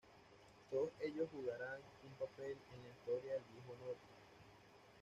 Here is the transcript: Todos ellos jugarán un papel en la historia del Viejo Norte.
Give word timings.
Todos 0.71 0.89
ellos 0.99 1.29
jugarán 1.31 1.79
un 2.03 2.09
papel 2.13 2.57
en 2.73 2.81
la 2.81 2.89
historia 2.89 3.33
del 3.33 3.43
Viejo 3.53 3.75
Norte. 3.85 4.07